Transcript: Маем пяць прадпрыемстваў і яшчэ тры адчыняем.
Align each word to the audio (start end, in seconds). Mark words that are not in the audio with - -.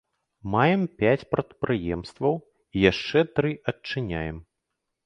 Маем 0.53 0.81
пяць 1.03 1.27
прадпрыемстваў 1.35 2.33
і 2.41 2.77
яшчэ 2.91 3.19
тры 3.39 3.57
адчыняем. 3.75 4.37